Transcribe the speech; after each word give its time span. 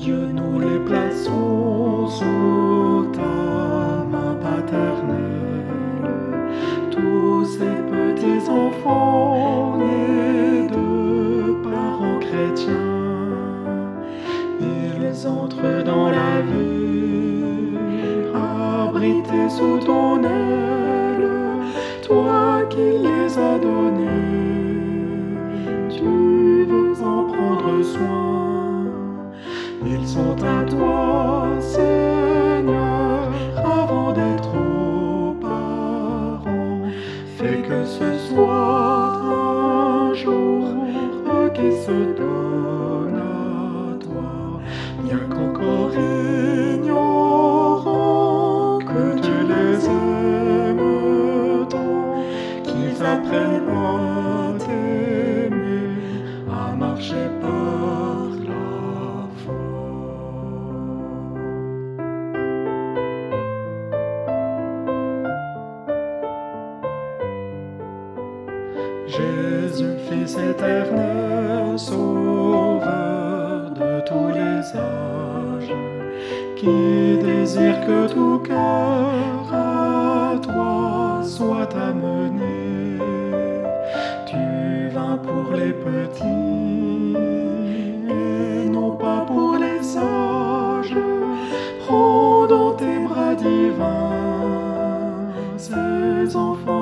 Dieu, 0.00 0.30
nous 0.32 0.58
les 0.58 0.78
plaçons 0.78 2.06
sous 2.08 3.12
ta 3.12 4.06
main 4.10 4.34
paternelle. 4.40 5.66
Tous 6.90 7.44
ces 7.44 7.76
petits 7.92 8.48
enfants 8.48 9.76
nés 9.76 10.68
de 10.68 11.52
parents 11.68 12.18
chrétiens, 12.18 12.72
ils 14.58 15.28
entrent 15.28 15.84
dans 15.84 16.08
la 16.08 16.40
vie, 16.48 17.76
abrités 18.34 19.50
sous 19.50 19.80
ton 19.84 20.24
aile, 20.24 21.28
toi 22.02 22.62
qui 22.70 22.88
les 23.04 23.38
as 23.38 23.58
donnés. 23.58 24.08
Tu 25.90 26.64
veux 26.64 27.02
en 27.04 27.24
prendre 27.24 27.82
soin. 27.82 28.29
Ils 29.86 30.06
sont 30.06 30.36
à 30.42 30.62
toi, 30.64 31.48
Seigneur, 31.58 33.30
avant 33.56 34.12
d'être 34.12 34.54
aux 34.54 35.32
parents. 35.40 36.82
Fais 37.38 37.62
que 37.66 37.84
ce 37.84 38.18
soit 38.28 39.14
un 39.32 40.12
jour 40.14 40.74
qui 41.54 41.72
se 41.72 42.14
donne 42.16 43.16
à 43.16 43.96
toi, 43.98 44.60
bien 45.02 45.20
qu'encore 45.30 45.94
ignorant 46.74 47.18
que 48.80 49.18
tu 49.18 49.36
les 49.48 49.86
aimes 49.88 51.66
tant, 51.68 52.24
qu'ils 52.64 53.02
apprennent 53.02 53.70
Jésus, 69.10 69.96
Fils 70.08 70.36
éternel, 70.38 71.76
Sauveur 71.76 73.70
de 73.70 74.00
tous 74.06 74.28
les 74.28 74.76
âges, 74.78 75.74
qui 76.56 77.18
désire 77.24 77.80
que 77.86 78.12
tout 78.12 78.38
cœur 78.38 79.52
à 79.52 80.38
toi 80.40 81.22
soit 81.24 81.74
amené. 81.74 82.98
Tu 84.26 84.88
vins 84.94 85.18
pour 85.18 85.54
les 85.56 85.72
petits 85.72 87.16
et 88.08 88.68
non 88.68 88.92
pas 88.92 89.24
pour 89.26 89.56
les 89.56 89.82
sages. 89.82 90.96
Prends 91.80 92.46
dans 92.46 92.74
tes 92.74 92.98
bras 93.00 93.34
divins 93.34 94.20
ces 95.56 96.36
enfants 96.36 96.79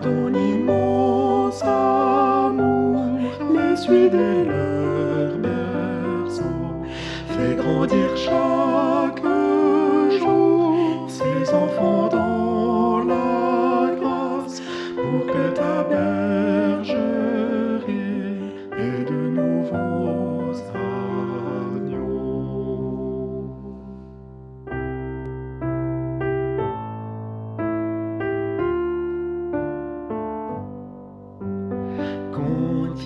Toi 0.00 0.10
dont 0.10 0.28
l'immense 0.28 1.62
amour 1.64 3.18
les 3.54 3.76
suit 3.76 4.10
dès 4.10 4.44
leur 4.44 5.36
berceau. 5.38 6.44
Fais 7.28 7.56
grandir 7.56 8.16
chaque 8.16 8.57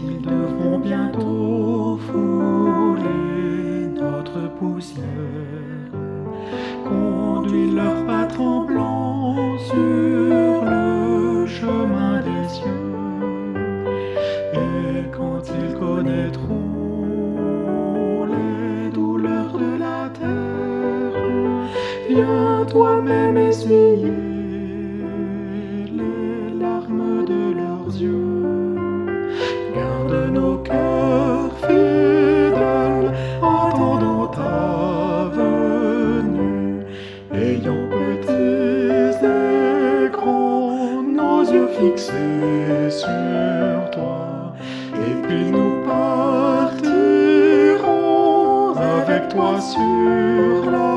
ils 0.01 0.21
devront 0.21 0.79
bientôt 0.79 1.99
fouler 2.07 3.87
notre 3.95 4.49
poussière, 4.59 5.05
conduire 6.85 7.75
leurs 7.75 8.07
pas 8.07 8.25
tremblants 8.27 9.59
sur 9.59 10.65
le 10.65 11.47
chemin 11.47 12.21
des 12.21 12.49
cieux. 12.49 12.83
Et 14.55 15.11
quand 15.17 15.43
ils 15.49 15.75
connaîtront 15.79 16.57
les 18.27 18.91
douleurs 18.91 19.59
de 19.59 19.79
la 19.79 20.09
terre, 20.11 21.13
viens 22.09 22.65
toi-même 22.67 23.37
essuyer 23.37 24.32
fixés 41.83 42.91
sur 42.91 43.91
toi. 43.91 44.55
Et 44.95 45.15
puis 45.27 45.45
nous 45.51 45.75
partirons 45.85 46.85
avec 48.77 49.29
toi 49.29 49.61
sur 49.61 50.71
la 50.71 50.92